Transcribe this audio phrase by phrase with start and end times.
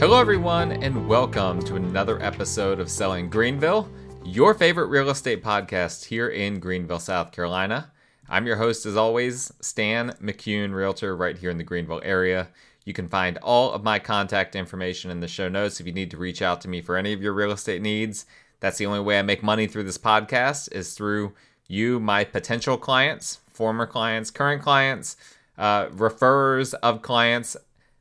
[0.00, 3.86] Hello, everyone, and welcome to another episode of Selling Greenville,
[4.24, 7.92] your favorite real estate podcast here in Greenville, South Carolina.
[8.26, 12.48] I'm your host, as always, Stan McCune, realtor right here in the Greenville area.
[12.86, 16.10] You can find all of my contact information in the show notes if you need
[16.12, 18.24] to reach out to me for any of your real estate needs.
[18.60, 21.34] That's the only way I make money through this podcast is through
[21.68, 25.18] you, my potential clients, former clients, current clients,
[25.58, 27.54] uh, referrers of clients,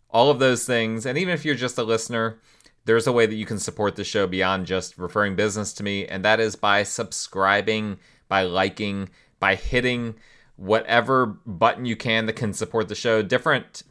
[0.10, 1.06] all of those things.
[1.06, 2.40] And even if you're just a listener,
[2.86, 6.08] there's a way that you can support the show beyond just referring business to me,
[6.08, 9.10] and that is by subscribing, by liking,
[9.40, 10.16] by hitting
[10.56, 13.22] whatever button you can that can support the show.
[13.22, 13.84] Different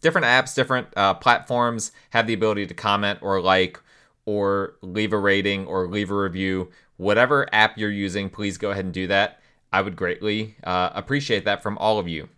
[0.00, 3.80] different apps, different uh, platforms have the ability to comment or like
[4.24, 6.70] or leave a rating or leave a review.
[6.96, 9.40] Whatever app you're using, please go ahead and do that.
[9.72, 12.28] I would greatly uh, appreciate that from all of you.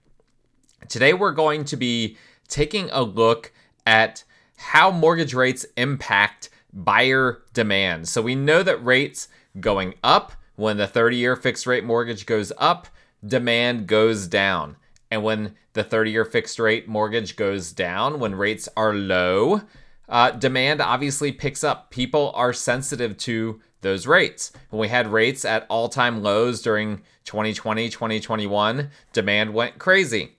[0.88, 2.16] Today, we're going to be
[2.48, 3.52] taking a look
[3.86, 4.24] at
[4.56, 8.08] how mortgage rates impact buyer demand.
[8.08, 9.28] So, we know that rates
[9.60, 12.88] going up, when the 30 year fixed rate mortgage goes up,
[13.24, 14.76] demand goes down.
[15.08, 19.62] And when the 30 year fixed rate mortgage goes down, when rates are low,
[20.08, 21.90] uh, demand obviously picks up.
[21.90, 24.50] People are sensitive to those rates.
[24.70, 30.37] When we had rates at all time lows during 2020, 2021, demand went crazy.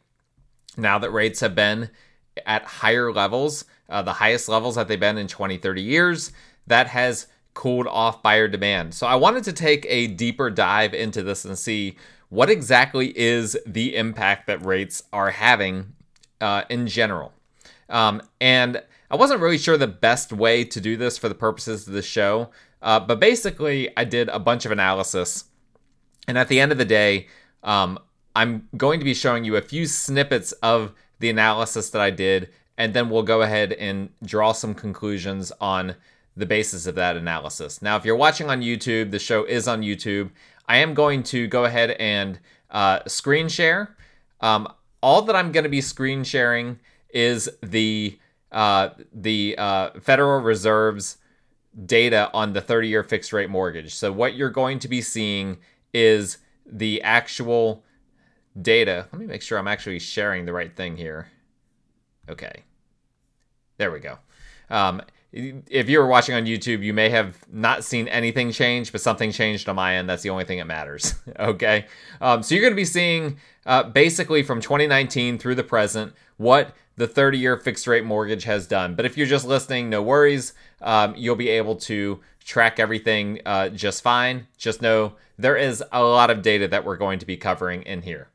[0.77, 1.89] Now that rates have been
[2.45, 6.31] at higher levels, uh, the highest levels that they've been in 20, 30 years,
[6.67, 8.93] that has cooled off buyer demand.
[8.93, 11.97] So I wanted to take a deeper dive into this and see
[12.29, 15.93] what exactly is the impact that rates are having
[16.39, 17.33] uh, in general.
[17.89, 21.87] Um, and I wasn't really sure the best way to do this for the purposes
[21.87, 25.45] of the show, uh, but basically, I did a bunch of analysis.
[26.27, 27.27] And at the end of the day,
[27.63, 27.99] um,
[28.35, 32.49] I'm going to be showing you a few snippets of the analysis that I did,
[32.77, 35.95] and then we'll go ahead and draw some conclusions on
[36.37, 37.81] the basis of that analysis.
[37.81, 40.31] Now, if you're watching on YouTube, the show is on YouTube.
[40.67, 42.39] I am going to go ahead and
[42.69, 43.95] uh, screen share.
[44.39, 46.79] Um, all that I'm going to be screen sharing
[47.09, 48.17] is the
[48.51, 51.17] uh, the uh, Federal Reserve's
[51.85, 53.93] data on the 30 year fixed rate mortgage.
[53.93, 55.57] So, what you're going to be seeing
[55.93, 57.83] is the actual
[58.59, 59.07] data.
[59.11, 61.27] Let me make sure I'm actually sharing the right thing here.
[62.29, 62.63] Okay.
[63.77, 64.19] There we go.
[64.69, 65.01] Um,
[65.31, 69.31] if you were watching on YouTube, you may have not seen anything change, but something
[69.31, 70.09] changed on my end.
[70.09, 71.13] That's the only thing that matters.
[71.39, 71.85] okay.
[72.19, 76.75] Um, so you're going to be seeing uh, basically from 2019 through the present what
[76.95, 78.95] the 30 year fixed rate mortgage has done.
[78.95, 80.53] But if you're just listening, no worries.
[80.81, 84.47] Um, you'll be able to track everything uh, just fine.
[84.57, 88.01] Just know there is a lot of data that we're going to be covering in
[88.01, 88.29] here.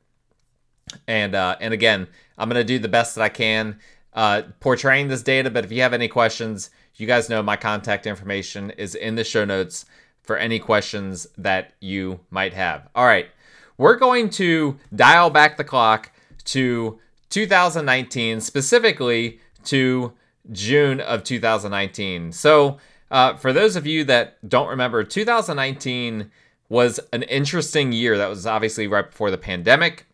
[1.07, 2.07] And uh, and again,
[2.39, 3.79] I'm to do the best that I can
[4.15, 5.51] uh, portraying this data.
[5.51, 9.25] But if you have any questions, you guys know my contact information is in the
[9.25, 9.85] show notes
[10.23, 12.89] for any questions that you might have.
[12.95, 13.29] All right,
[13.77, 16.13] we're going to dial back the clock
[16.45, 16.99] to
[17.31, 20.13] 2019, specifically to
[20.53, 22.33] June of 2019.
[22.33, 22.79] So,
[23.11, 26.31] uh, for those of you that don't remember, 2019
[26.69, 28.17] was an interesting year.
[28.17, 30.07] That was obviously right before the pandemic.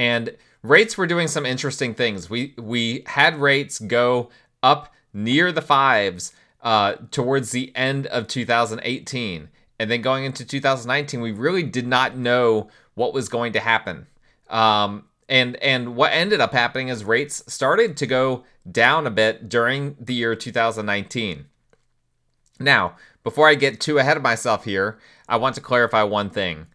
[0.00, 2.30] And rates were doing some interesting things.
[2.30, 4.30] We we had rates go
[4.62, 9.50] up near the fives uh, towards the end of 2018.
[9.78, 14.06] And then going into 2019, we really did not know what was going to happen.
[14.48, 19.50] Um, and and what ended up happening is rates started to go down a bit
[19.50, 21.44] during the year 2019.
[22.58, 26.68] Now, before I get too ahead of myself here, I want to clarify one thing.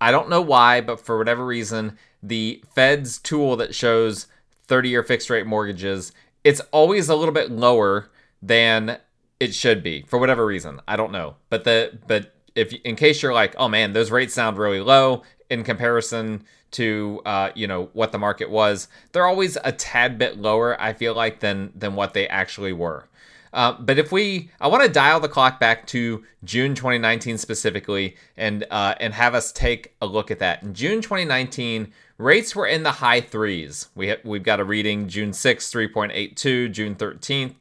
[0.00, 4.26] I don't know why, but for whatever reason, the Fed's tool that shows
[4.66, 6.12] 30 year fixed rate mortgages
[6.44, 8.98] it's always a little bit lower than
[9.40, 10.80] it should be for whatever reason.
[10.88, 11.36] I don't know.
[11.50, 15.22] But the but if in case you're like, oh man, those rates sound really low
[15.50, 20.38] in comparison to uh, you know what the market was, they're always a tad bit
[20.38, 20.80] lower.
[20.80, 23.08] I feel like than than what they actually were.
[23.50, 28.16] Uh, but if we, I want to dial the clock back to June 2019 specifically,
[28.36, 30.62] and uh, and have us take a look at that.
[30.62, 33.88] In June 2019, rates were in the high threes.
[33.94, 37.54] We ha- we've got a reading June 6th, 3.82, June 13th,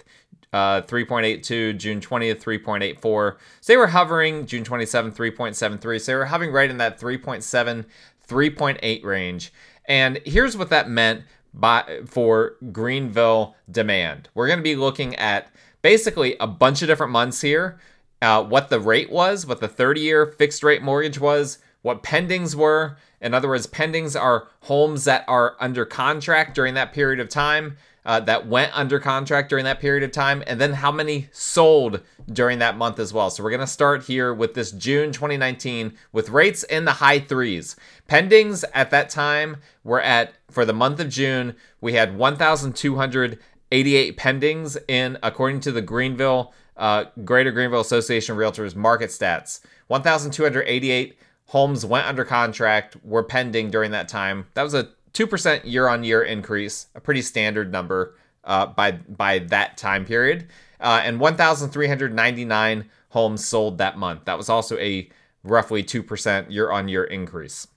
[0.51, 3.35] uh, 3.82, June 20th, 3.84.
[3.61, 6.01] So they were hovering June 27th, 3.73.
[6.01, 7.85] So they were hovering right in that 3.7,
[8.27, 9.53] 3.8 range.
[9.85, 11.23] And here's what that meant
[11.53, 14.29] by for Greenville demand.
[14.33, 15.49] We're going to be looking at
[15.81, 17.79] basically a bunch of different months here.
[18.21, 22.55] Uh, what the rate was, what the 30 year fixed rate mortgage was, what pendings
[22.55, 22.97] were.
[23.21, 27.77] In other words, pendings are homes that are under contract during that period of time,
[28.05, 32.01] uh, that went under contract during that period of time, and then how many sold
[32.31, 33.29] during that month as well.
[33.29, 37.19] So we're going to start here with this June 2019 with rates in the high
[37.19, 37.75] threes.
[38.07, 44.77] Pendings at that time were at, for the month of June, we had 1,288 pendings
[44.87, 49.61] in, according to the Greenville, uh, Greater Greenville Association Realtors market stats.
[49.87, 54.47] 1,288 homes went under contract, were pending during that time.
[54.53, 59.39] That was a 2% year on year increase, a pretty standard number uh, by, by
[59.39, 60.47] that time period.
[60.79, 64.25] Uh, and 1,399 homes sold that month.
[64.25, 65.09] That was also a
[65.43, 67.67] roughly 2% year on year increase.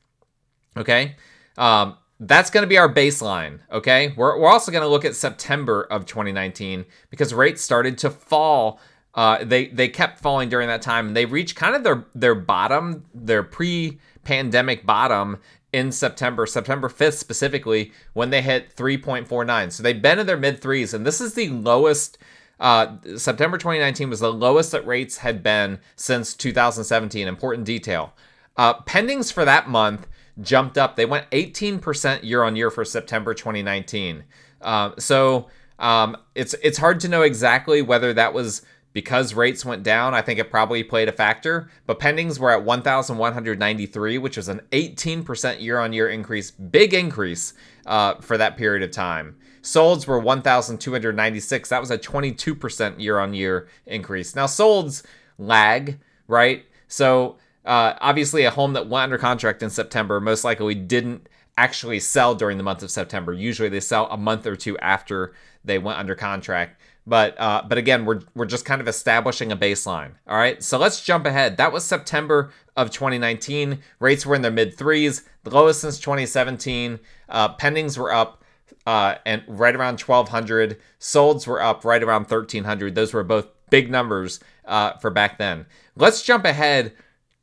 [0.76, 1.16] Okay.
[1.56, 3.60] Um, that's going to be our baseline.
[3.72, 4.12] Okay.
[4.16, 8.80] We're, we're also going to look at September of 2019 because rates started to fall.
[9.14, 12.34] Uh, they they kept falling during that time and they reached kind of their their
[12.34, 15.38] bottom, their pre-pandemic bottom
[15.72, 19.72] in September, September 5th specifically, when they hit 3.49.
[19.72, 22.18] So they've been in their mid threes, and this is the lowest.
[22.58, 27.26] Uh, September 2019 was the lowest that rates had been since 2017.
[27.26, 28.12] Important detail.
[28.56, 30.06] Uh, pendings for that month
[30.42, 30.96] jumped up.
[30.96, 34.24] They went 18% year on year for September 2019.
[34.60, 35.48] Uh, so
[35.78, 40.22] um, it's it's hard to know exactly whether that was because rates went down, I
[40.22, 41.70] think it probably played a factor.
[41.86, 47.54] But pendings were at 1,193, which was an 18% year on year increase, big increase
[47.86, 49.36] uh, for that period of time.
[49.62, 51.68] Solds were 1,296.
[51.68, 54.34] That was a 22% year on year increase.
[54.34, 55.04] Now, solds
[55.38, 56.64] lag, right?
[56.88, 61.28] So, uh, obviously, a home that went under contract in September most likely didn't
[61.58, 63.34] actually sell during the month of September.
[63.34, 66.80] Usually, they sell a month or two after they went under contract.
[67.06, 70.12] But uh, but again, we're we're just kind of establishing a baseline.
[70.28, 71.56] All right, so let's jump ahead.
[71.56, 73.80] That was September of 2019.
[73.98, 77.00] Rates were in their mid threes, the lowest since 2017.
[77.28, 78.44] Uh, pendings were up
[78.86, 80.78] uh, and right around 1,200.
[80.98, 82.94] Solds were up right around 1,300.
[82.94, 85.66] Those were both big numbers uh, for back then.
[85.96, 86.92] Let's jump ahead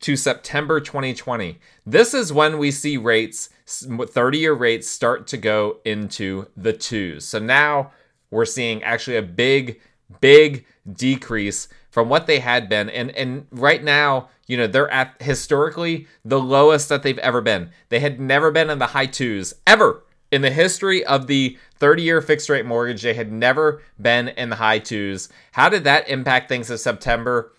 [0.00, 1.58] to September 2020.
[1.84, 7.24] This is when we see rates, 30 year rates, start to go into the twos.
[7.24, 7.92] So now
[8.30, 9.80] we're seeing actually a big,
[10.20, 12.88] big decrease from what they had been.
[12.90, 17.70] And and right now, you know, they're at historically the lowest that they've ever been.
[17.88, 22.02] They had never been in the high twos ever in the history of the 30
[22.02, 23.02] year fixed rate mortgage.
[23.02, 25.28] They had never been in the high twos.
[25.52, 27.52] How did that impact things in September?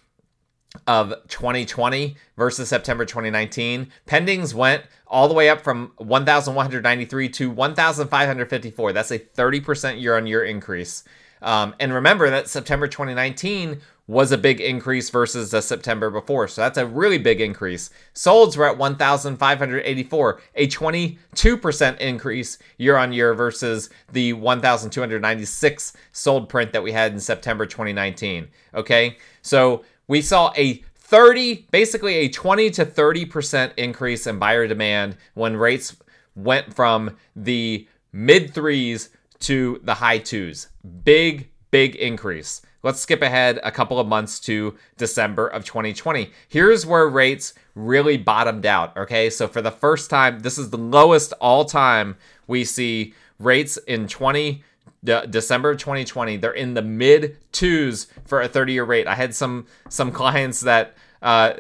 [0.86, 3.92] Of 2020 versus September 2019.
[4.08, 8.94] Pendings went all the way up from 1,193 to 1,554.
[8.94, 11.04] That's a 30% year on year increase.
[11.42, 16.48] Um, and remember that September 2019 was a big increase versus the September before.
[16.48, 17.92] So that's a really big increase.
[18.16, 26.74] Solds were at 1,584, a 22% increase year on year versus the 1,296 sold print
[26.74, 28.48] that we had in September 2019.
[28.74, 29.18] Okay.
[29.44, 35.56] So we saw a 30, basically a 20 to 30% increase in buyer demand when
[35.56, 35.96] rates
[36.36, 40.68] went from the mid threes to the high twos.
[41.04, 42.62] Big, big increase.
[42.82, 46.32] Let's skip ahead a couple of months to December of 2020.
[46.48, 48.98] Here's where rates really bottomed out.
[48.98, 52.18] Okay, so for the first time, this is the lowest all time
[52.48, 54.64] we see rates in 20
[55.04, 56.38] De- December 2020.
[56.38, 59.08] They're in the mid twos for a 30 year rate.
[59.08, 61.54] I had some some clients that uh,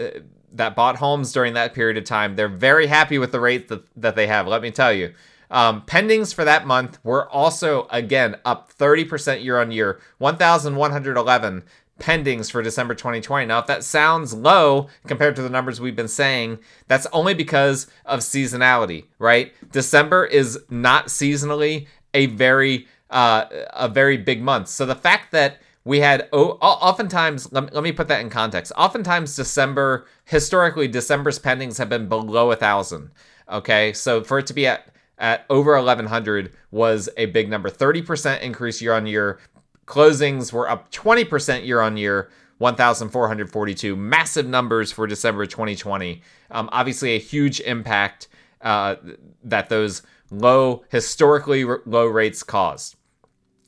[0.54, 2.36] that bought homes during that period of time.
[2.36, 4.48] They're very happy with the rate that, that they have.
[4.48, 5.14] Let me tell you.
[5.52, 11.64] Um, pendings for that month were also again up 30% year on year, 1,111
[12.00, 13.46] pendings for December 2020.
[13.46, 17.88] Now, if that sounds low compared to the numbers we've been saying, that's only because
[18.06, 19.54] of seasonality, right?
[19.72, 24.68] December is not seasonally a very uh, a very big month.
[24.68, 28.30] So the fact that we had oh, oftentimes let me, let me put that in
[28.30, 28.72] context.
[28.78, 33.12] Oftentimes December historically December's pendings have been below a thousand.
[33.50, 37.70] Okay, so for it to be at at over 1100 was a big number.
[37.70, 39.40] 30% increase year on year.
[39.86, 42.30] Closings were up 20% year on year.
[42.60, 43.96] 1,442.
[43.96, 46.22] Massive numbers for December 2020.
[46.52, 48.28] Um, obviously, a huge impact
[48.62, 48.96] uh,
[49.44, 52.96] that those low, historically low rates caused.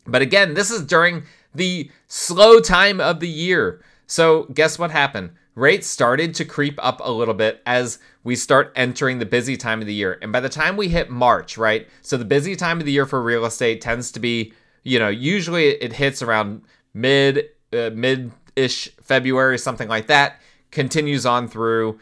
[0.06, 3.82] But again, this is during the slow time of the year.
[4.08, 5.32] So, guess what happened?
[5.56, 9.82] Rates started to creep up a little bit as we start entering the busy time
[9.82, 10.18] of the year.
[10.22, 11.88] And by the time we hit March, right?
[12.02, 14.54] So, the busy time of the year for real estate tends to be,
[14.84, 20.42] you know, usually it hits around mid, uh, mid ish February, something like that,
[20.72, 22.00] continues on through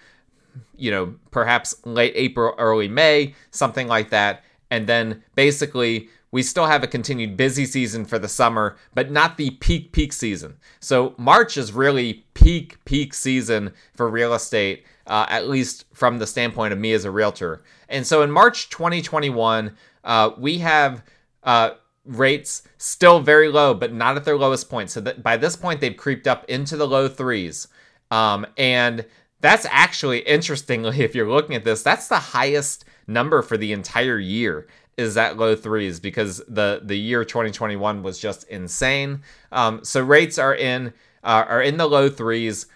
[0.79, 4.44] you know, perhaps late April, early May, something like that.
[4.72, 9.38] And then basically, we still have a continued busy season for the summer, but not
[9.38, 10.58] the peak, peak season.
[10.80, 16.28] So March is really peak, peak season for real estate, uh, at least from the
[16.28, 17.64] standpoint of me as a realtor.
[17.88, 21.04] And so in March 2021, uh, we have
[21.44, 21.72] uh,
[22.06, 24.92] rates still very low, but not at their lowest point.
[24.92, 27.68] So that by this point, they've creeped up into the low threes.
[28.12, 29.06] Um, and
[29.42, 34.20] that's actually interestingly, if you're looking at this, that's the highest number for the entire
[34.20, 34.68] year
[35.00, 39.22] is at low threes because the the year 2021 was just insane.
[39.51, 42.68] Um, so rates are in uh, are in the low threes,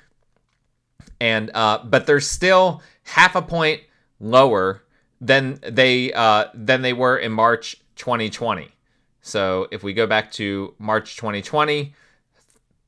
[1.19, 3.81] and uh, but they're still half a point
[4.19, 4.83] lower
[5.19, 8.69] than they uh, than they were in March 2020.
[9.21, 11.93] So if we go back to March 2020,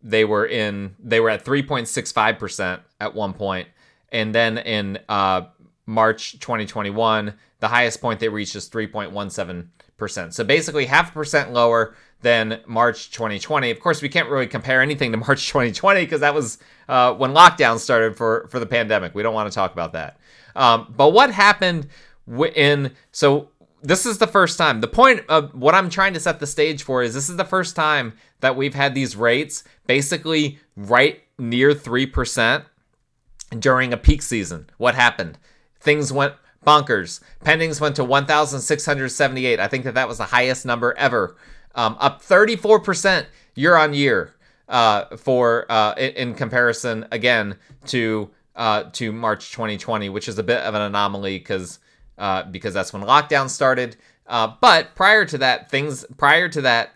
[0.01, 3.67] they were in they were at 3.65 percent at one point,
[4.13, 5.43] and then in uh,
[5.85, 10.33] March 2021, the highest point they reached is 3.17%.
[10.33, 13.69] So basically half a percent lower than March 2020.
[13.69, 16.57] Of course, we can't really compare anything to March 2020 because that was
[16.89, 19.13] uh, when lockdown started for, for the pandemic.
[19.13, 20.19] We don't want to talk about that.
[20.55, 21.87] Um, but what happened
[22.55, 23.49] in, so
[23.83, 24.81] this is the first time.
[24.81, 27.45] The point of what I'm trying to set the stage for is this is the
[27.45, 32.65] first time that we've had these rates basically right near 3%
[33.59, 34.69] during a peak season.
[34.77, 35.37] What happened?
[35.85, 36.33] Things went
[36.65, 37.21] bonkers.
[37.45, 39.59] Pendings went to 1,678.
[39.59, 41.37] I think that that was the highest number ever,
[41.75, 44.35] um, up 34% year on year
[44.67, 50.61] uh, for uh, in, comparison again to uh, to March 2020, which is a bit
[50.61, 51.79] of an anomaly because
[52.17, 53.95] uh, because that's when lockdown started.
[54.27, 56.91] Uh, but prior to that, things prior to that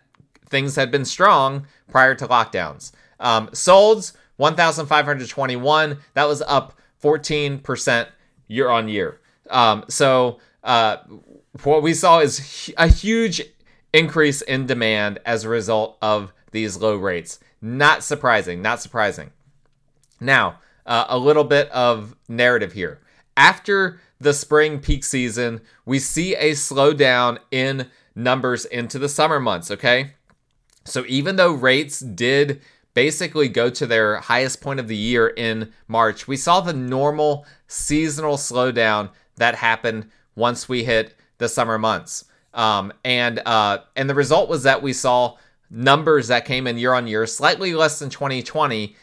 [0.48, 2.91] things had been strong prior to lockdowns.
[3.19, 5.98] Um, solds 1,521.
[6.13, 8.10] That was up 14 percent
[8.50, 9.22] year on year.
[9.50, 10.98] Um, so uh,
[11.63, 13.41] what we saw is a huge
[13.94, 17.39] increase in demand as a result of these low rates.
[17.62, 19.32] Not surprising, not surprising.
[20.20, 23.00] Now, uh, a little bit of narrative here.
[23.38, 29.72] After the spring peak season, we see a slowdown in numbers into the summer months,
[29.72, 30.12] okay?
[30.84, 32.62] So even though rates did
[33.00, 37.46] basically go to their highest point of the year in March, we saw the normal
[37.65, 42.25] seasonal slowdown that happened once we hit the summer months.
[42.53, 45.38] Um, and uh, and the result was that we saw
[45.70, 48.98] numbers that came in year on year slightly less than 2020,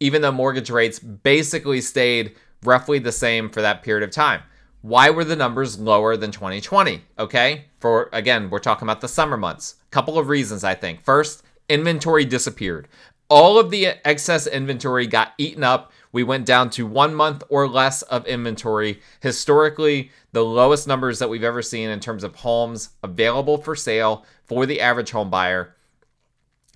[0.00, 4.42] even though mortgage rates basically stayed roughly the same for that period of time.
[4.82, 7.00] Why were the numbers lower than 2020?
[7.18, 9.76] Okay, for again, we're talking about the summer months.
[9.86, 11.00] A Couple of reasons, I think.
[11.00, 12.88] First, inventory disappeared.
[13.28, 15.92] All of the excess inventory got eaten up.
[16.12, 19.00] We went down to one month or less of inventory.
[19.20, 24.24] Historically, the lowest numbers that we've ever seen in terms of homes available for sale
[24.44, 25.74] for the average home buyer.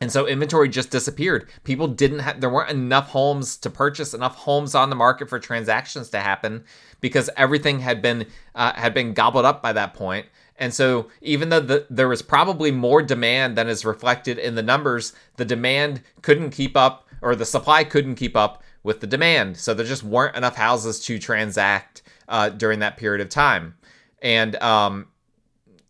[0.00, 1.48] And so inventory just disappeared.
[1.64, 5.40] People didn't have, there weren't enough homes to purchase, enough homes on the market for
[5.40, 6.64] transactions to happen
[7.00, 10.26] because everything had been uh, had been gobbled up by that point.
[10.58, 14.62] And so, even though the, there was probably more demand than is reflected in the
[14.62, 19.56] numbers, the demand couldn't keep up, or the supply couldn't keep up with the demand.
[19.56, 23.76] So, there just weren't enough houses to transact uh, during that period of time.
[24.20, 25.06] And um,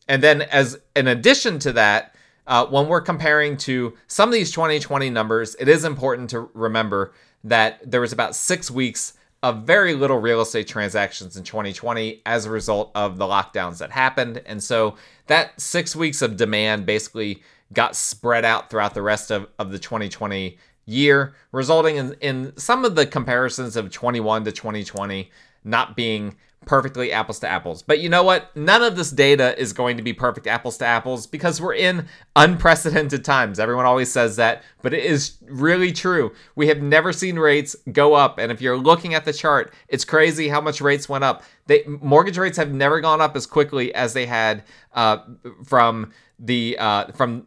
[0.07, 2.15] and then, as an addition to that,
[2.47, 7.13] uh, when we're comparing to some of these 2020 numbers, it is important to remember
[7.45, 12.45] that there was about six weeks of very little real estate transactions in 2020 as
[12.45, 14.43] a result of the lockdowns that happened.
[14.47, 17.43] And so that six weeks of demand basically
[17.73, 22.85] got spread out throughout the rest of, of the 2020 year, resulting in, in some
[22.85, 25.31] of the comparisons of 21 to 2020
[25.65, 26.37] not being
[26.67, 27.83] perfectly apples to apples.
[27.83, 28.55] But you know what?
[28.57, 32.07] None of this data is going to be perfect apples to apples because we're in
[32.37, 33.59] unprecedented times.
[33.59, 36.33] Everyone always says that, but it is really true.
[36.57, 40.05] We have never seen rates go up, and if you're looking at the chart, it's
[40.05, 41.43] crazy how much rates went up.
[41.67, 45.19] They mortgage rates have never gone up as quickly as they had uh,
[45.65, 47.47] from the uh, from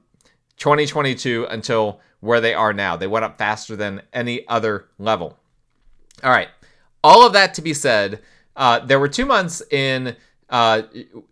[0.57, 2.95] 2022 until where they are now.
[2.95, 5.37] They went up faster than any other level.
[6.23, 6.49] All right.
[7.03, 8.21] All of that to be said,
[8.55, 10.15] uh, there were two months in
[10.49, 10.81] uh,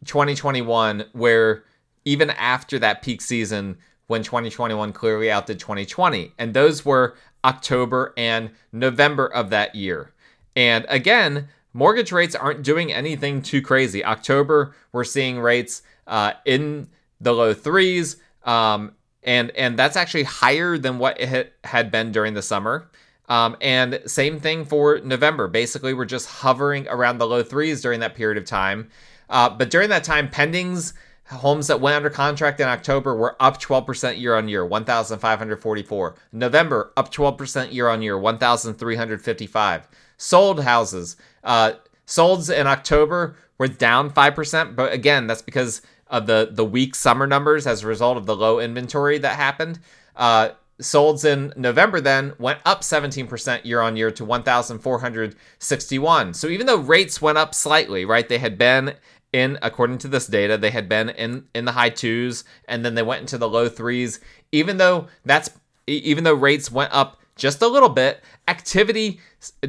[0.06, 1.64] 2021 where
[2.06, 8.50] even after that peak season, when 2021 clearly outdid 2020, and those were October and
[8.72, 10.12] November of that year.
[10.56, 14.04] And again, mortgage rates aren't doing anything too crazy.
[14.04, 16.90] October, we're seeing rates uh, in
[17.22, 22.34] the low threes, um, and and that's actually higher than what it had been during
[22.34, 22.90] the summer.
[23.30, 25.48] Um, and same thing for November.
[25.48, 28.90] Basically, we're just hovering around the low threes during that period of time.
[29.30, 30.94] Uh, but during that time, pendings,
[31.26, 36.16] homes that went under contract in October were up 12% year on year, 1,544.
[36.32, 39.88] November, up 12% year on year, 1,355.
[40.18, 41.74] Sold houses, uh,
[42.08, 44.76] solds in October were down 5%.
[44.76, 48.36] But again, that's because of the, the weak summer numbers as a result of the
[48.36, 49.80] low inventory that happened.
[50.16, 50.50] Uh,
[50.82, 56.34] solds in November then went up 17% year on year to 1,461.
[56.34, 58.96] So even though rates went up slightly, right, they had been
[59.32, 62.96] in, according to this data, they had been in in the high twos and then
[62.96, 64.20] they went into the low threes.
[64.52, 65.52] Even though that's
[65.86, 69.20] even though rates went up just a little bit, activity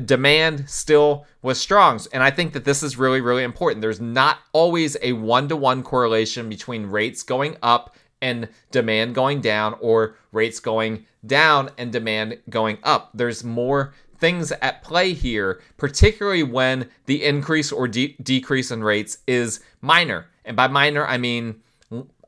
[0.05, 2.01] demand still was strong.
[2.13, 3.81] And I think that this is really, really important.
[3.81, 9.41] There's not always a one to one correlation between rates going up and demand going
[9.41, 13.11] down or rates going down and demand going up.
[13.15, 19.19] There's more things at play here, particularly when the increase or de- decrease in rates
[19.27, 20.27] is minor.
[20.45, 21.63] And by minor, I mean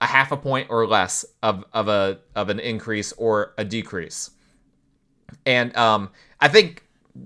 [0.00, 4.30] a half a point or less of, of a of an increase or a decrease.
[5.46, 6.84] And um, I think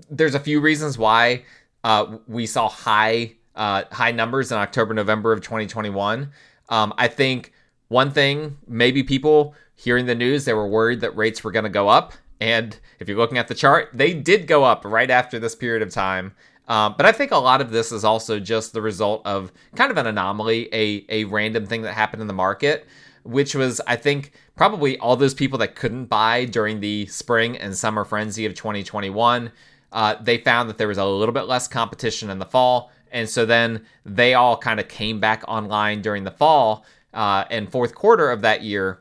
[0.09, 1.43] there's a few reasons why
[1.83, 6.31] uh, we saw high uh, high numbers in October, November of 2021.
[6.69, 7.53] Um, I think
[7.87, 11.69] one thing, maybe people hearing the news, they were worried that rates were going to
[11.69, 12.13] go up.
[12.39, 15.81] And if you're looking at the chart, they did go up right after this period
[15.81, 16.33] of time.
[16.67, 19.89] Um, but I think a lot of this is also just the result of kind
[19.89, 22.85] of an anomaly, a, a random thing that happened in the market,
[23.23, 27.75] which was, I think, probably all those people that couldn't buy during the spring and
[27.75, 29.51] summer frenzy of 2021.
[29.93, 32.91] Uh, they found that there was a little bit less competition in the fall.
[33.11, 36.85] And so then they all kind of came back online during the fall
[37.17, 38.99] uh, and fourth quarter of that year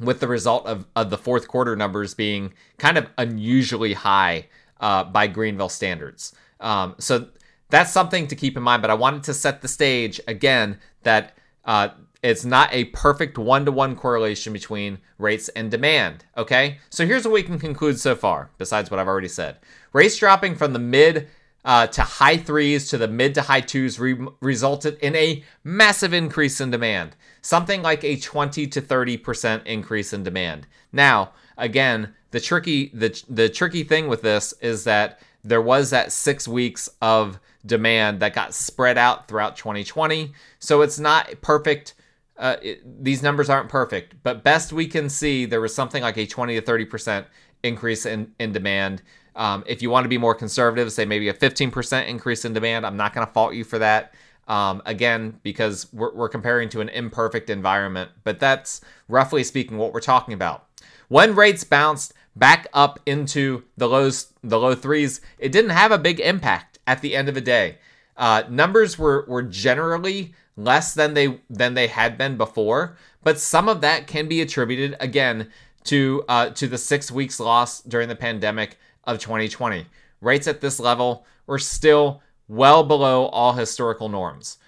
[0.00, 4.48] with the result of, of the fourth quarter numbers being kind of unusually high
[4.80, 6.34] uh, by Greenville standards.
[6.58, 7.28] Um, so
[7.70, 8.82] that's something to keep in mind.
[8.82, 11.90] But I wanted to set the stage again that uh,
[12.24, 16.24] it's not a perfect one to one correlation between rates and demand.
[16.36, 16.78] Okay.
[16.90, 19.58] So here's what we can conclude so far, besides what I've already said.
[19.92, 21.28] Rates dropping from the mid
[21.64, 26.12] uh, to high threes to the mid to high twos re- resulted in a massive
[26.12, 30.66] increase in demand, something like a 20 to 30 percent increase in demand.
[30.92, 36.12] Now, again, the tricky the the tricky thing with this is that there was that
[36.12, 41.94] six weeks of demand that got spread out throughout 2020, so it's not perfect.
[42.36, 46.16] Uh, it, these numbers aren't perfect, but best we can see, there was something like
[46.16, 47.26] a 20 to 30 percent
[47.62, 49.02] increase in in demand.
[49.34, 52.86] Um, if you want to be more conservative, say maybe a 15% increase in demand,
[52.86, 54.14] I'm not going to fault you for that.
[54.48, 59.92] Um, again, because we're, we're comparing to an imperfect environment, but that's roughly speaking what
[59.92, 60.66] we're talking about.
[61.08, 65.98] When rates bounced back up into the lows, the low threes, it didn't have a
[65.98, 67.78] big impact at the end of the day.
[68.16, 73.68] Uh, numbers were were generally less than they than they had been before, but some
[73.68, 75.50] of that can be attributed again
[75.84, 79.86] to uh, to the six weeks loss during the pandemic of 2020.
[80.20, 84.58] Rates at this level were still well below all historical norms.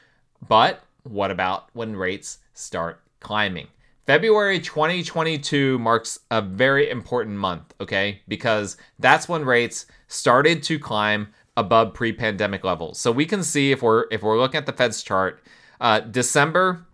[0.47, 3.68] But what about when rates start climbing?
[4.07, 8.20] February 2022 marks a very important month, okay?
[8.29, 12.99] Because that's when rates started to climb above pre-pandemic levels.
[12.99, 15.42] So we can see if we're if we're looking at the Fed's chart,
[15.81, 16.87] uh, December,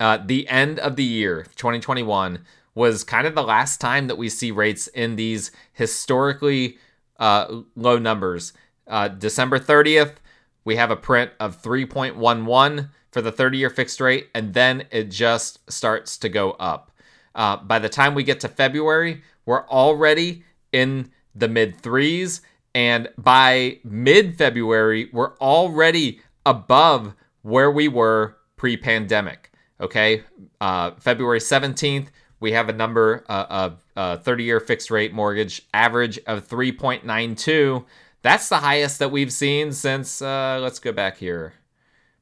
[0.00, 2.40] uh, the end of the year 2021
[2.74, 6.78] was kind of the last time that we see rates in these historically
[7.18, 8.52] uh, low numbers.
[8.86, 10.16] Uh, December 30th,
[10.64, 15.10] we have a print of 3.11 for the 30 year fixed rate, and then it
[15.10, 16.90] just starts to go up.
[17.34, 22.40] Uh, by the time we get to February, we're already in the mid threes,
[22.74, 29.50] and by mid February, we're already above where we were pre pandemic.
[29.80, 30.22] Okay,
[30.60, 32.08] uh, February 17th,
[32.42, 37.84] we have a number of 30 year fixed rate mortgage average of 3.92.
[38.20, 41.54] That's the highest that we've seen since, uh, let's go back here,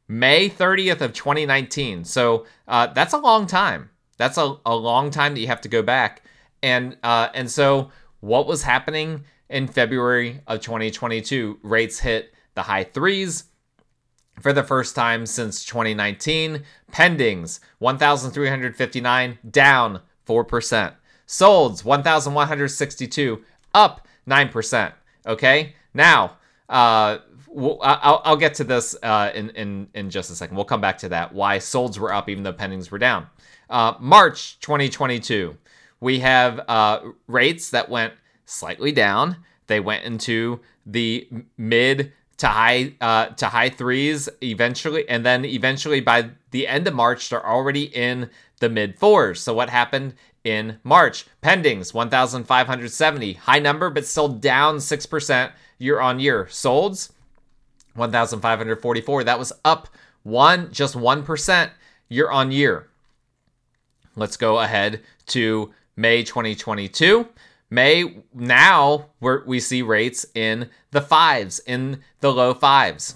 [0.06, 2.04] May 30th of 2019.
[2.04, 3.90] So uh, that's a long time.
[4.18, 6.22] That's a, a long time that you have to go back.
[6.62, 11.60] And, uh, and so what was happening in February of 2022?
[11.62, 13.44] Rates hit the high threes
[14.40, 16.62] for the first time since 2019.
[16.92, 20.92] Pendings 1,359 down 4%.
[21.26, 24.92] Solds 1,162 up 9%.
[25.26, 25.74] Okay.
[25.92, 26.36] Now,
[26.68, 27.18] uh,
[27.82, 30.56] I'll, get to this uh, in, in, in just a second.
[30.56, 31.34] We'll come back to that.
[31.34, 33.26] Why solds were up even though pendings were down.
[33.68, 35.56] Uh, March 2022,
[36.00, 38.14] we have uh, rates that went
[38.44, 39.36] slightly down.
[39.66, 46.00] They went into the mid to high uh, to high threes eventually, and then eventually
[46.00, 48.30] by the end of March, they're already in
[48.60, 49.40] the mid fours.
[49.40, 51.26] So what happened in March?
[51.42, 56.44] Pendings 1,570, high number, but still down six percent year on year.
[56.44, 57.10] Solds
[57.94, 59.24] 1,544.
[59.24, 59.88] That was up
[60.22, 61.72] one just one percent
[62.08, 62.88] year on year.
[64.16, 67.28] Let's go ahead to May 2022.
[67.70, 73.14] May now we see rates in the fives, in the low fives.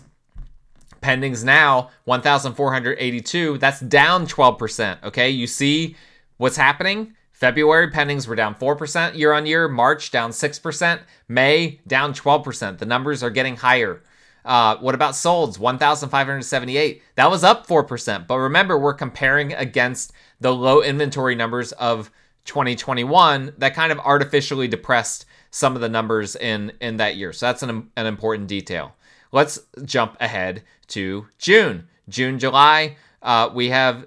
[1.04, 3.58] Pendings now 1,482.
[3.58, 5.04] That's down 12%.
[5.04, 5.96] Okay, you see
[6.38, 7.14] what's happening?
[7.30, 9.68] February pendings were down 4% year on year.
[9.68, 11.00] March down 6%.
[11.28, 12.78] May down 12%.
[12.78, 14.02] The numbers are getting higher.
[14.46, 15.58] Uh, what about solds?
[15.58, 17.02] 1,578.
[17.16, 18.26] That was up 4%.
[18.26, 22.10] But remember, we're comparing against the low inventory numbers of
[22.46, 27.32] 2021 that kind of artificially depressed some of the numbers in in that year.
[27.32, 28.94] So that's an, an important detail.
[29.32, 31.88] Let's jump ahead to June.
[32.08, 34.06] June, July, uh, we have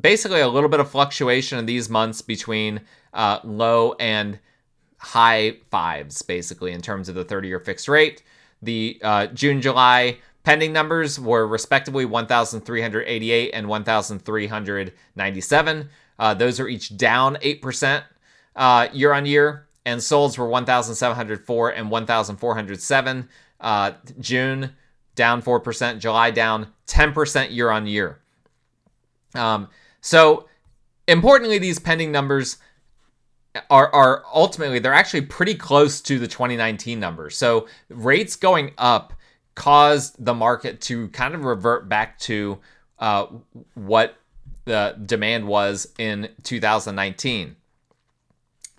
[0.00, 2.80] basically a little bit of fluctuation in these months between
[3.12, 4.40] uh, low and
[4.98, 8.22] high fives, basically, in terms of the 30 year fixed rate.
[8.62, 15.88] The uh, June, July pending numbers were respectively 1,388 and 1,397.
[16.18, 18.02] Uh, those are each down 8%
[18.56, 19.68] uh, year on year.
[19.86, 23.28] And solds were 1,704 and 1,407.
[23.60, 24.74] Uh, June
[25.14, 28.20] down 4%, July down 10% year on year.
[29.34, 29.68] Um,
[30.00, 30.48] so,
[31.08, 32.58] importantly, these pending numbers
[33.70, 37.36] are, are ultimately, they're actually pretty close to the 2019 numbers.
[37.36, 39.12] So, rates going up
[39.54, 42.58] caused the market to kind of revert back to
[42.98, 43.26] uh,
[43.74, 44.16] what
[44.64, 47.56] the demand was in 2019.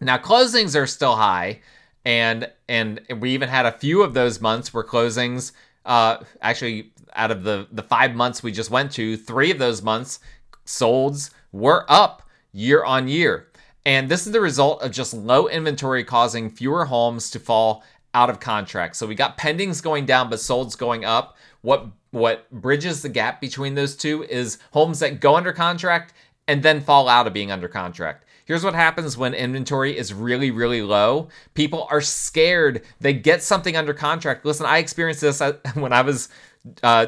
[0.02, 1.62] Now closings are still high,
[2.04, 5.52] and and we even had a few of those months where closings,
[5.86, 9.82] uh, actually out of the the five months we just went to, three of those
[9.82, 10.19] months
[10.65, 13.48] solds were up year on year.
[13.86, 17.84] And this is the result of just low inventory causing fewer homes to fall
[18.15, 18.95] out of contract.
[18.95, 21.38] So we got pendings going down, but solds going up.
[21.62, 26.13] What what bridges the gap between those two is homes that go under contract
[26.48, 28.24] and then fall out of being under contract.
[28.45, 31.29] Here's what happens when inventory is really, really low.
[31.55, 32.84] People are scared.
[33.01, 34.45] They get something under contract.
[34.45, 35.41] Listen, I experienced this
[35.73, 36.29] when I was
[36.84, 37.08] uh,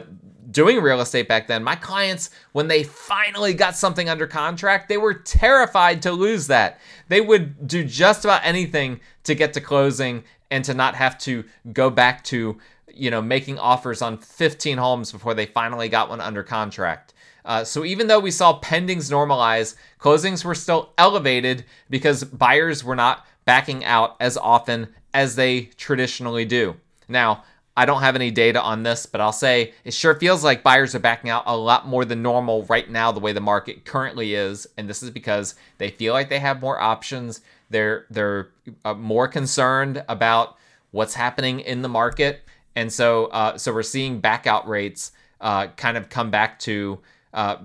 [0.49, 1.63] doing real estate back then.
[1.63, 6.79] My clients, when they finally got something under contract, they were terrified to lose that.
[7.07, 11.43] They would do just about anything to get to closing and to not have to
[11.71, 12.57] go back to
[12.97, 17.13] you know, making offers on 15 homes before they finally got one under contract.
[17.47, 22.95] Uh, so even though we saw pendings normalize, closings were still elevated because buyers were
[22.95, 26.75] not backing out as often as they traditionally do.
[27.07, 27.45] Now,
[27.77, 30.93] I don't have any data on this, but I'll say it sure feels like buyers
[30.93, 34.33] are backing out a lot more than normal right now, the way the market currently
[34.33, 37.39] is, and this is because they feel like they have more options.
[37.69, 38.49] They're they're
[38.83, 40.57] uh, more concerned about
[40.91, 42.41] what's happening in the market,
[42.75, 46.99] and so uh, so we're seeing backout rates uh, kind of come back to
[47.33, 47.57] uh,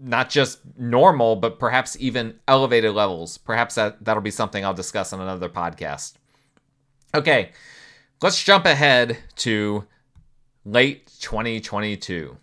[0.00, 3.38] not just normal, but perhaps even elevated levels.
[3.38, 6.14] Perhaps that that'll be something I'll discuss on another podcast.
[7.14, 7.50] Okay,
[8.22, 9.84] let's jump ahead to
[10.64, 12.36] late 2022,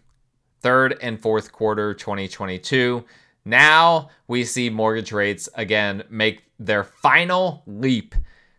[0.61, 3.03] third and fourth quarter 2022.
[3.45, 8.15] Now we see mortgage rates again make their final leap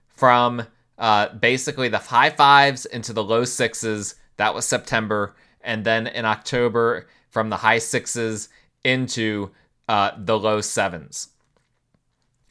[0.09, 0.67] from
[0.99, 4.15] uh, basically the high fives into the low sixes.
[4.37, 5.35] That was September.
[5.63, 8.49] And then in October, from the high sixes
[8.85, 9.51] into
[9.89, 11.31] uh, the low sevens.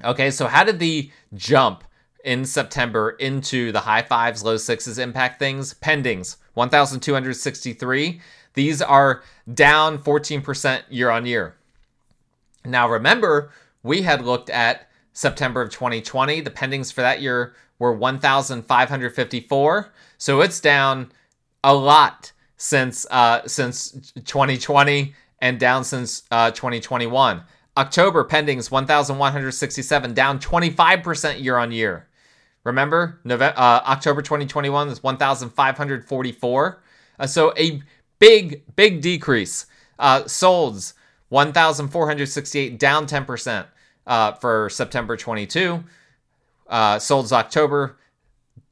[0.03, 1.85] Okay, so how did the jump
[2.25, 5.73] in September into the high fives, low sixes impact things?
[5.75, 8.19] Pendings, 1,263.
[8.55, 11.55] These are down 14% year on year.
[12.65, 13.51] Now, remember,
[13.83, 16.41] we had looked at September of 2020.
[16.41, 19.93] The pendings for that year were 1,554.
[20.17, 21.09] So it's down
[21.63, 22.32] a lot
[22.63, 23.91] since uh, since
[24.23, 27.43] 2020 and down since uh, 2021.
[27.76, 32.08] October pendings 1,167, down 25% year on year.
[32.63, 36.82] Remember, November, uh, October 2021 was 1,544.
[37.19, 37.82] Uh, so a
[38.19, 39.65] big, big decrease.
[39.99, 40.93] Uh, solds
[41.30, 43.65] 1,468, down 10%
[44.08, 45.84] uh, for September 22.
[46.69, 47.97] Uh, solds October,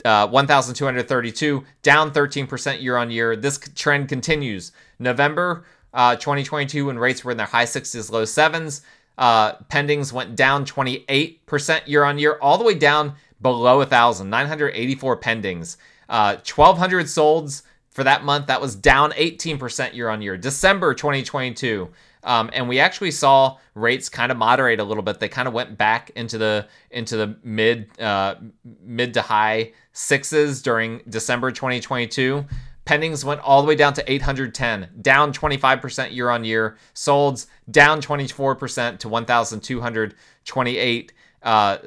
[0.06, 3.36] uh, 1,232, down 13% year on year.
[3.36, 4.72] This trend continues.
[5.00, 8.82] November uh, 2022, when rates were in their high sixes, low sevens,
[9.18, 15.18] uh, pendings went down 28% year on year, all the way down below 1,000, 984
[15.18, 15.78] pendings,
[16.10, 18.48] uh, 1,200 solds for that month.
[18.48, 20.38] That was down 18% year on year.
[20.38, 21.90] December 2022.
[22.24, 25.20] Um, and we actually saw rates kind of moderate a little bit.
[25.20, 28.36] They kind of went back into the into the mid uh,
[28.84, 32.46] mid to high sixes during December 2022.
[32.86, 36.78] Pendings went all the way down to 810, down 25% year on year.
[36.96, 41.78] Solds down 24% to 1,228 uh,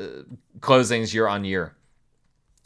[0.60, 1.74] closings year on year.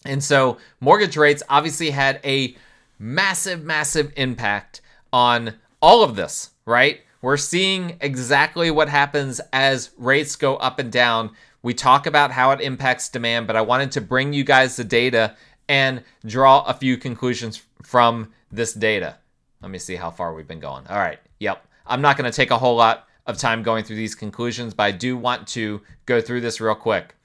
[0.05, 2.55] And so mortgage rates obviously had a
[2.99, 7.01] massive, massive impact on all of this, right?
[7.21, 11.31] We're seeing exactly what happens as rates go up and down.
[11.63, 14.85] We talk about how it impacts demand, but I wanted to bring you guys the
[14.85, 15.35] data
[15.69, 19.17] and draw a few conclusions from this data.
[19.61, 20.87] Let me see how far we've been going.
[20.87, 21.19] All right.
[21.41, 21.67] Yep.
[21.87, 24.85] I'm not going to take a whole lot of time going through these conclusions, but
[24.85, 27.17] I do want to go through this real quick.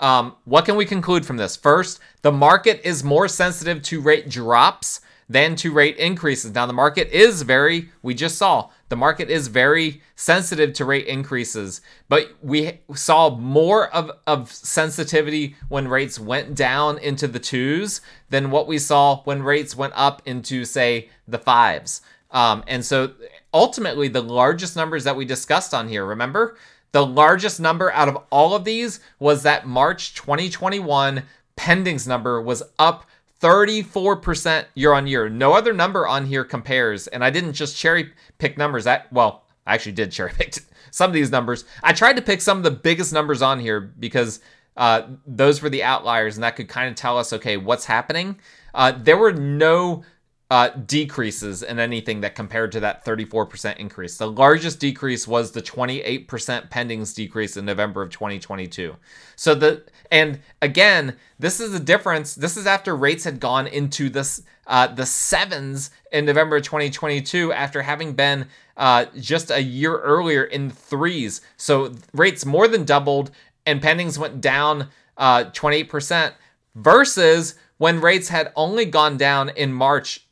[0.00, 1.56] Um, what can we conclude from this?
[1.56, 6.52] First, the market is more sensitive to rate drops than to rate increases.
[6.54, 11.06] Now, the market is very, we just saw, the market is very sensitive to rate
[11.06, 18.00] increases, but we saw more of, of sensitivity when rates went down into the twos
[18.30, 22.00] than what we saw when rates went up into, say, the fives.
[22.30, 23.12] Um, and so
[23.52, 26.56] ultimately, the largest numbers that we discussed on here, remember?
[26.92, 31.22] The largest number out of all of these was that March 2021
[31.56, 33.04] pendings number was up
[33.40, 35.28] 34% year on year.
[35.28, 37.06] No other number on here compares.
[37.06, 38.84] And I didn't just cherry pick numbers.
[38.84, 40.54] That well, I actually did cherry pick
[40.90, 41.64] some of these numbers.
[41.82, 44.40] I tried to pick some of the biggest numbers on here because
[44.76, 48.38] uh, those were the outliers, and that could kind of tell us, okay, what's happening.
[48.74, 50.04] Uh, there were no
[50.50, 54.16] uh, decreases in anything that compared to that 34% increase.
[54.16, 56.26] The largest decrease was the 28%
[56.70, 58.96] pendings decrease in November of 2022.
[59.36, 62.34] So the and again, this is the difference.
[62.34, 67.52] This is after rates had gone into this uh, the sevens in November of 2022
[67.52, 68.46] after having been
[68.78, 71.42] uh, just a year earlier in threes.
[71.58, 73.32] So rates more than doubled
[73.66, 76.32] and pendings went down uh, 28%
[76.74, 80.27] versus when rates had only gone down in March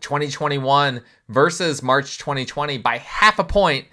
[0.00, 3.86] 2021 versus March 2020 by half a point,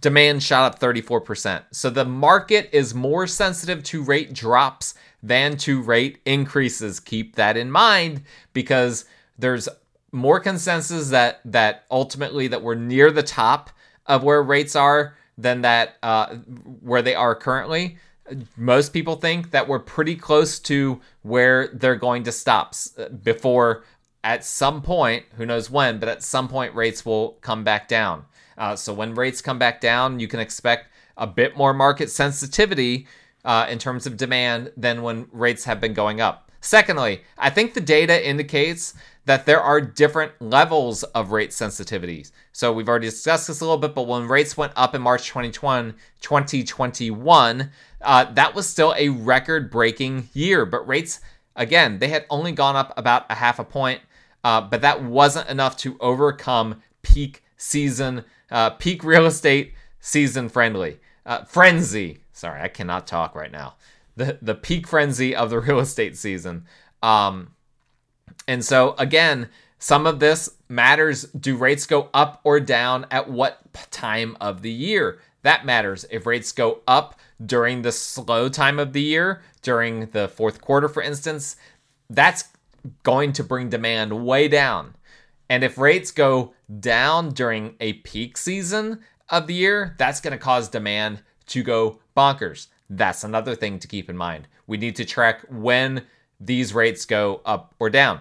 [0.00, 1.62] demand shot up 34%.
[1.72, 7.00] So the market is more sensitive to rate drops than to rate increases.
[7.00, 8.22] Keep that in mind
[8.52, 9.04] because
[9.38, 9.68] there's
[10.12, 13.70] more consensus that that ultimately that we're near the top
[14.06, 16.36] of where rates are than that uh,
[16.80, 17.98] where they are currently.
[18.56, 22.74] Most people think that we're pretty close to where they're going to stop
[23.22, 23.84] before
[24.24, 28.24] at some point, who knows when, but at some point rates will come back down.
[28.56, 33.06] Uh, so when rates come back down, you can expect a bit more market sensitivity
[33.44, 36.50] uh, in terms of demand than when rates have been going up.
[36.60, 38.94] Secondly, I think the data indicates
[39.26, 42.32] that there are different levels of rate sensitivities.
[42.50, 45.28] So we've already discussed this a little bit, but when rates went up in March
[45.28, 50.66] 2020, 2021, uh, that was still a record breaking year.
[50.66, 51.20] But rates,
[51.54, 54.00] again, they had only gone up about a half a point
[54.48, 60.98] uh, but that wasn't enough to overcome peak season, uh, peak real estate season friendly
[61.26, 62.22] uh, frenzy.
[62.32, 63.74] Sorry, I cannot talk right now.
[64.16, 66.64] The the peak frenzy of the real estate season.
[67.02, 67.50] Um,
[68.48, 71.24] and so again, some of this matters.
[71.24, 75.20] Do rates go up or down at what time of the year?
[75.42, 76.06] That matters.
[76.10, 80.88] If rates go up during the slow time of the year, during the fourth quarter,
[80.88, 81.56] for instance,
[82.08, 82.44] that's
[83.02, 84.94] going to bring demand way down.
[85.48, 90.38] And if rates go down during a peak season of the year, that's going to
[90.38, 92.68] cause demand to go bonkers.
[92.90, 94.48] That's another thing to keep in mind.
[94.66, 96.04] We need to track when
[96.40, 98.20] these rates go up or down.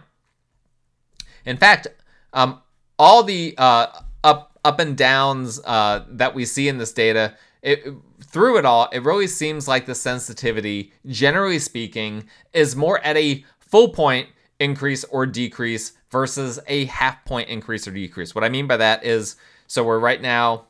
[1.46, 1.88] In fact,
[2.34, 2.62] um,
[3.00, 3.88] all the uh,
[4.24, 7.86] up up and downs uh, that we see in this data, it,
[8.22, 13.46] through it all, it really seems like the sensitivity, generally speaking, is more at a
[13.60, 14.28] full point
[14.60, 18.34] increase or decrease versus a half point increase or decrease.
[18.34, 19.36] What I mean by that is
[19.68, 20.66] so we're right now,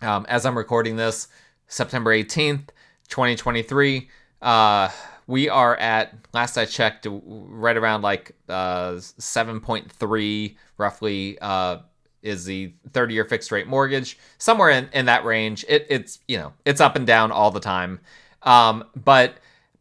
[0.00, 1.28] um, as I'm recording this,
[1.66, 2.68] September 18th,
[3.08, 4.08] 2023.
[4.40, 4.88] Uh,
[5.26, 11.38] we are at, last I checked, right around like uh, 7.3 roughly.
[11.40, 11.78] Uh,
[12.22, 16.36] is the 30 year fixed rate mortgage somewhere in, in that range it, it's you
[16.36, 18.00] know it's up and down all the time
[18.42, 19.36] um, but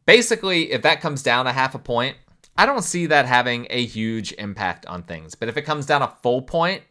[0.05, 2.15] basically if that comes down a half a point
[2.57, 5.35] I don't see that having a huge impact on things.
[5.35, 6.83] But if it comes down a full point,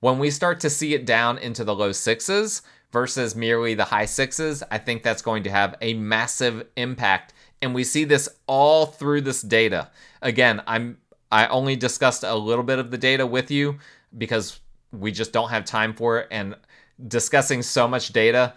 [0.00, 4.06] when we start to see it down into the low sixes versus merely the high
[4.06, 8.86] sixes, I think that's going to have a massive impact And we see this all
[8.86, 9.90] through this data.
[10.22, 10.98] Again, I'm
[11.30, 13.78] I only discussed a little bit of the data with you
[14.16, 14.60] because
[14.92, 16.56] we just don't have time for it and
[17.06, 18.54] discussing so much data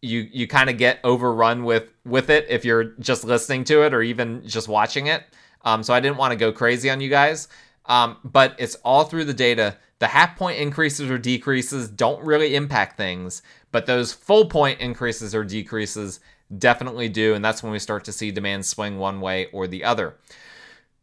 [0.00, 3.92] you you kind of get overrun with with it if you're just listening to it
[3.94, 5.24] or even just watching it.
[5.62, 7.48] Um, so I didn't want to go crazy on you guys.
[7.86, 9.76] Um, but it's all through the data.
[9.98, 13.42] The half point increases or decreases don't really impact things,
[13.72, 16.20] but those full point increases or decreases
[16.56, 17.34] definitely do.
[17.34, 20.16] And that's when we start to see demand swing one way or the other.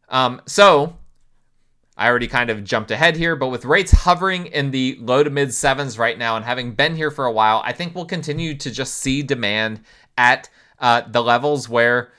[0.08, 0.96] Um, so
[1.96, 5.30] I already kind of jumped ahead here, but with rates hovering in the low to
[5.30, 8.54] mid sevens right now and having been here for a while, I think we'll continue
[8.56, 9.80] to just see demand
[10.18, 12.12] at uh, the levels where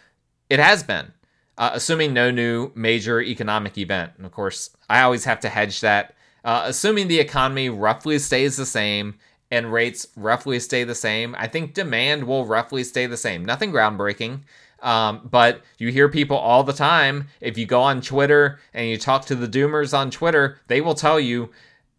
[0.49, 1.13] it has been,
[1.57, 4.13] uh, assuming no new major economic event.
[4.17, 6.15] And of course, I always have to hedge that.
[6.43, 9.15] Uh, assuming the economy roughly stays the same
[9.49, 13.43] and rates roughly stay the same, I think demand will roughly stay the same.
[13.43, 14.41] Nothing groundbreaking.
[14.81, 17.27] Um, but you hear people all the time.
[17.41, 20.93] If you go on Twitter and you talk to the doomers on Twitter, they will
[20.93, 21.49] tell you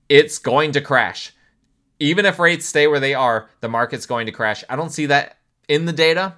[0.09, 1.33] it's going to crash.
[1.99, 4.63] Even if rates stay where they are, the market's going to crash.
[4.69, 6.37] I don't see that in the data,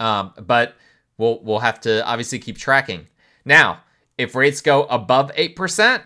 [0.00, 0.74] um, but
[1.20, 3.06] we'll we'll have to obviously keep tracking.
[3.44, 3.82] Now,
[4.18, 6.02] if rates go above eight percent,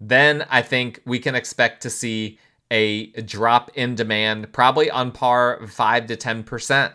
[0.00, 2.38] then I think we can expect to see
[2.70, 6.94] a drop in demand, probably on par five to ten percent.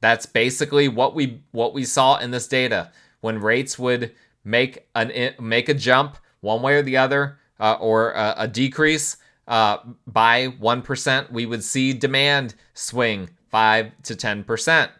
[0.00, 5.34] That's basically what we what we saw in this data when rates would make an
[5.38, 10.48] make a jump one way or the other uh, or a, a decrease uh, by
[10.48, 14.90] 1%, we would see demand swing 5 to 10%.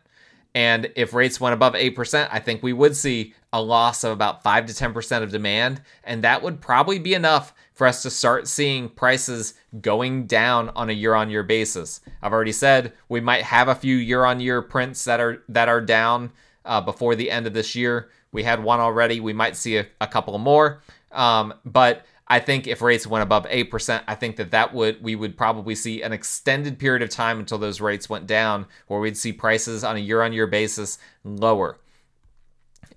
[0.54, 4.42] And if rates went above 8%, I think we would see a loss of about
[4.42, 5.80] 5 to 10% of demand.
[6.04, 10.90] And that would probably be enough for us to start seeing prices going down on
[10.90, 12.00] a year-on-year basis.
[12.22, 16.30] I've already said we might have a few year-on-year prints that are that are down
[16.64, 18.10] uh, before the end of this year.
[18.30, 19.20] We had one already.
[19.20, 23.46] We might see a, a couple more, um, but I think if rates went above
[23.50, 27.10] eight percent, I think that that would we would probably see an extended period of
[27.10, 31.78] time until those rates went down, where we'd see prices on a year-on-year basis lower.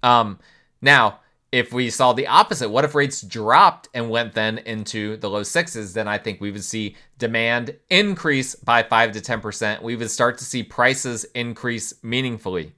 [0.02, 0.40] Um,
[0.82, 1.20] now
[1.52, 5.44] if we saw the opposite, what if rates dropped and went then into the low
[5.44, 5.94] sixes?
[5.94, 9.82] Then I think we would see demand increase by 5 to 10%.
[9.82, 12.74] We would start to see prices increase meaningfully.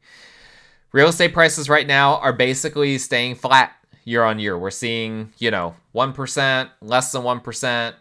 [0.91, 3.73] Real estate prices right now are basically staying flat
[4.09, 4.57] year on year.
[4.57, 7.93] We're seeing, you know, 1%, less than 1%,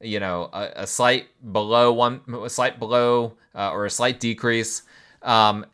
[0.00, 4.82] you know, a, a slight below one, a slight below uh, or a slight decrease
[5.22, 5.64] um,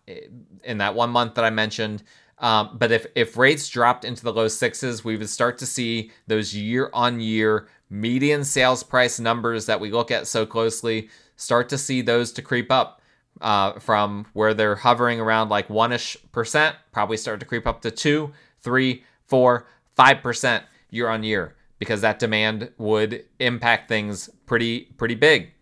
[0.65, 2.03] in that one month that I mentioned.
[2.39, 6.11] Um, but if, if rates dropped into the low sixes, we would start to see
[6.27, 11.69] those year on year median sales price numbers that we look at so closely start
[11.71, 13.01] to see those to creep up
[13.41, 17.81] uh, from where they're hovering around like one ish percent, probably start to creep up
[17.81, 19.67] to two, three, four,
[19.97, 25.53] five percent year on year because that demand would impact things pretty pretty big.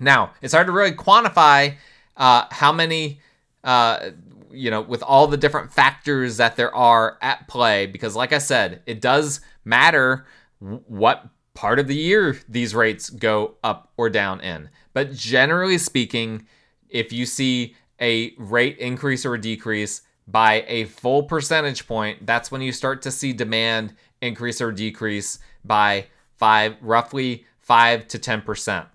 [0.00, 1.76] Now it's hard to really quantify
[2.16, 3.20] uh, how many
[3.62, 4.10] uh,
[4.54, 8.38] you know, with all the different factors that there are at play, because like I
[8.38, 10.26] said, it does matter
[10.60, 14.70] what part of the year these rates go up or down in.
[14.92, 16.46] But generally speaking,
[16.88, 22.62] if you see a rate increase or decrease by a full percentage point, that's when
[22.62, 26.06] you start to see demand increase or decrease by
[26.36, 28.86] five, roughly five to 10%.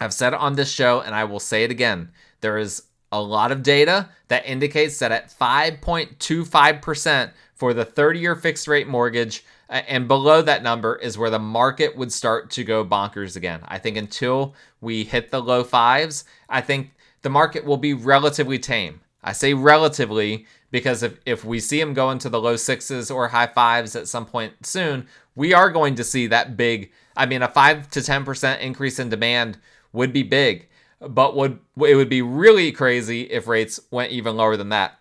[0.00, 2.10] I've said it on this show and I will say it again.
[2.40, 8.36] There is a lot of data that indicates that at 5.25% for the 30 year
[8.36, 12.64] fixed rate mortgage, uh, and below that number is where the market would start to
[12.64, 13.60] go bonkers again.
[13.66, 16.92] I think until we hit the low fives, I think
[17.22, 19.00] the market will be relatively tame.
[19.22, 23.28] I say relatively because if, if we see them go into the low sixes or
[23.28, 26.92] high fives at some point soon, we are going to see that big.
[27.16, 29.58] I mean, a 5 to 10% increase in demand
[29.92, 30.68] would be big
[31.00, 34.98] but would it would be really crazy if rates went even lower than that.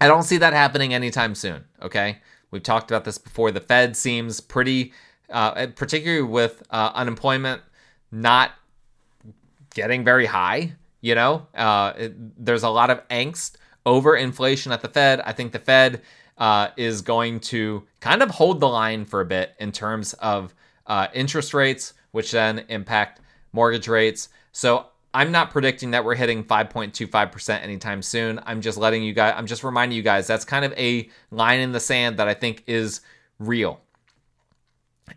[0.00, 1.64] I don't see that happening anytime soon.
[1.82, 2.18] Okay,
[2.50, 3.50] we've talked about this before.
[3.50, 4.92] The Fed seems pretty,
[5.28, 7.60] uh, particularly with uh, unemployment
[8.10, 8.52] not
[9.74, 10.72] getting very high.
[11.00, 15.20] You know, uh, it, there's a lot of angst over inflation at the Fed.
[15.20, 16.02] I think the Fed
[16.38, 20.54] uh, is going to kind of hold the line for a bit in terms of
[20.86, 23.20] uh, interest rates, which then impact
[23.52, 24.28] mortgage rates.
[24.52, 28.40] So I'm not predicting that we're hitting 5.25% anytime soon.
[28.44, 31.60] I'm just letting you guys, I'm just reminding you guys that's kind of a line
[31.60, 33.00] in the sand that I think is
[33.38, 33.80] real.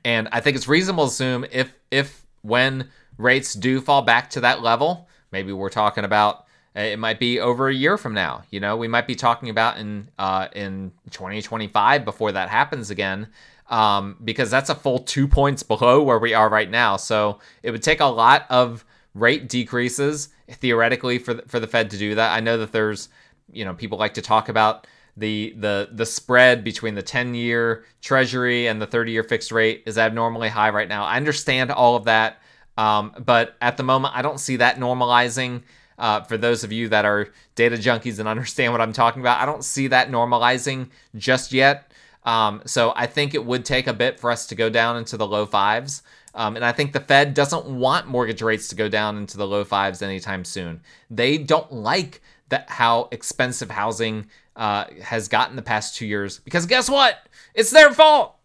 [0.04, 4.42] And I think it's reasonable to assume if, if, when rates do fall back to
[4.42, 8.44] that level, maybe we're talking about It might be over a year from now.
[8.50, 13.28] You know, we might be talking about in uh, in 2025 before that happens again,
[13.70, 16.98] um, because that's a full two points below where we are right now.
[16.98, 21.92] So it would take a lot of rate decreases theoretically for the, for the Fed
[21.92, 22.32] to do that.
[22.32, 23.10] I know that there's
[23.52, 27.86] you know people like to talk about the the the spread between the 10 year
[28.02, 31.04] treasury and the 30 year fixed rate is abnormally high right now.
[31.04, 32.40] I understand all of that.
[32.78, 35.64] Um, but at the moment, I don't see that normalizing.
[35.98, 39.42] Uh, for those of you that are data junkies and understand what I'm talking about,
[39.42, 41.92] I don't see that normalizing just yet.
[42.24, 45.18] Um, so I think it would take a bit for us to go down into
[45.18, 46.04] the low fives.
[46.36, 49.46] Um, and I think the Fed doesn't want mortgage rates to go down into the
[49.46, 50.82] low fives anytime soon.
[51.10, 56.66] They don't like that how expensive housing uh, has gotten the past two years because
[56.66, 57.28] guess what?
[57.54, 58.36] It's their fault.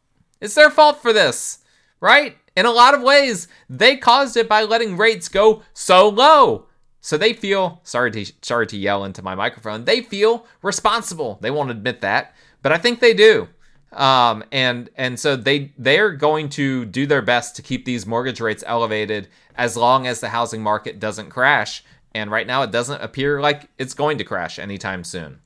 [0.40, 1.58] It's their fault for this,
[2.00, 2.36] right?
[2.59, 6.66] In a lot of ways, they caused it by letting rates go so low.
[7.00, 9.84] So they feel sorry to sorry to yell into my microphone.
[9.84, 11.38] They feel responsible.
[11.40, 13.46] They won't admit that, but I think they do.
[13.92, 18.40] Um, and and so they they're going to do their best to keep these mortgage
[18.40, 21.84] rates elevated as long as the housing market doesn't crash.
[22.12, 25.38] And right now, it doesn't appear like it's going to crash anytime soon.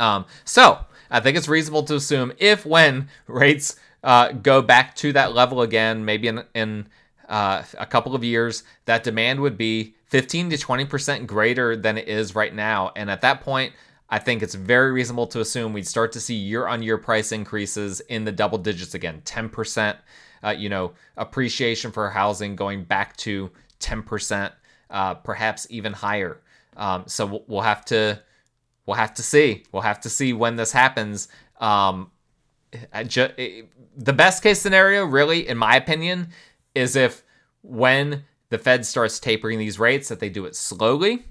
[0.00, 5.12] Um, so I think it's reasonable to assume if when rates uh, go back to
[5.12, 6.86] that level again, maybe in in
[7.28, 11.96] uh, a couple of years, that demand would be 15 to 20 percent greater than
[11.98, 12.92] it is right now.
[12.96, 13.72] And at that point,
[14.10, 18.24] I think it's very reasonable to assume we'd start to see year-on-year price increases in
[18.24, 19.98] the double digits again, 10 percent.
[20.44, 24.52] Uh, you know, appreciation for housing going back to 10 percent,
[24.90, 26.40] uh, perhaps even higher.
[26.76, 28.20] Um, so we'll have to
[28.86, 29.64] we'll have to see.
[29.72, 31.28] We'll have to see when this happens.
[31.60, 32.10] Um,
[33.06, 33.66] ju-
[33.96, 36.28] the best case scenario, really, in my opinion,
[36.74, 37.22] is if
[37.62, 41.24] when the Fed starts tapering these rates, that they do it slowly,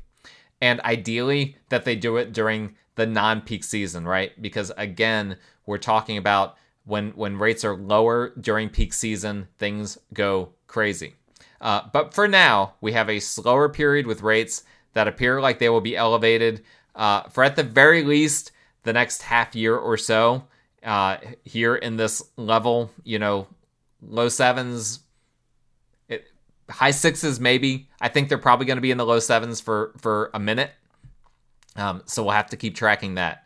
[0.62, 4.39] and ideally that they do it during the non-peak season, right?
[4.42, 10.50] Because again, we're talking about when when rates are lower during peak season, things go
[10.68, 11.16] crazy.
[11.60, 14.64] Uh, but for now, we have a slower period with rates
[14.94, 16.64] that appear like they will be elevated
[16.96, 18.52] uh, for at the very least
[18.84, 20.44] the next half year or so
[20.84, 23.47] uh, here in this level, you know,
[24.01, 24.99] low sevens,
[26.09, 26.25] it,
[26.69, 27.89] high sixes maybe.
[27.99, 30.71] I think they're probably going to be in the low sevens for for a minute.
[31.75, 33.45] Um, so we'll have to keep tracking that.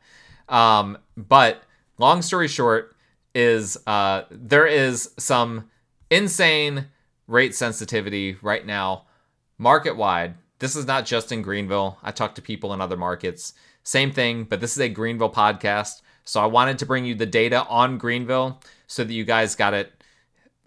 [0.49, 1.63] Um, but
[1.97, 2.95] long story short
[3.33, 5.69] is uh, there is some
[6.09, 6.87] insane
[7.27, 9.05] rate sensitivity right now
[9.57, 11.97] market wide this is not just in Greenville.
[12.01, 13.53] I talk to people in other markets.
[13.83, 16.01] Same thing, but this is a Greenville podcast.
[16.25, 19.73] So I wanted to bring you the data on Greenville so that you guys got
[19.73, 19.91] it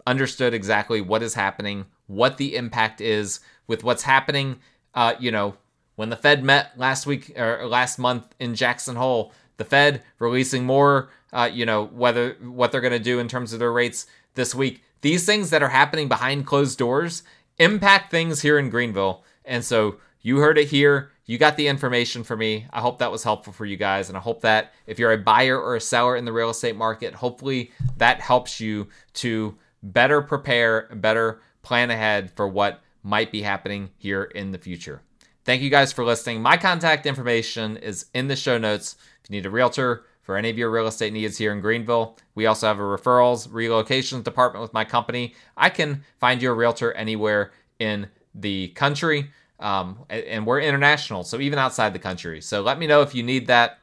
[0.07, 4.59] understood exactly what is happening, what the impact is with what's happening.
[4.95, 5.55] Uh, you know,
[5.95, 10.65] when the Fed met last week or last month in Jackson Hole, the Fed releasing
[10.65, 14.07] more, uh, you know, whether what they're going to do in terms of their rates
[14.33, 14.81] this week.
[15.01, 17.23] These things that are happening behind closed doors
[17.57, 19.23] impact things here in Greenville.
[19.45, 21.11] And so you heard it here.
[21.29, 22.65] You got the information for me.
[22.73, 24.09] I hope that was helpful for you guys.
[24.09, 26.75] And I hope that if you're a buyer or a seller in the real estate
[26.75, 33.43] market, hopefully that helps you to better prepare, better plan ahead for what might be
[33.43, 35.03] happening here in the future.
[35.45, 36.41] Thank you guys for listening.
[36.41, 38.95] My contact information is in the show notes.
[39.23, 42.17] If you need a realtor for any of your real estate needs here in Greenville,
[42.33, 45.35] we also have a referrals, relocations department with my company.
[45.55, 49.29] I can find you a realtor anywhere in the country.
[49.59, 52.41] Um, and we're international, so even outside the country.
[52.41, 53.79] So let me know if you need that.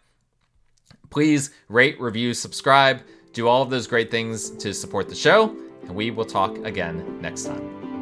[1.10, 3.02] Please rate, review, subscribe,
[3.32, 7.20] do all of those great things to support the show, and we will talk again
[7.20, 7.95] next time.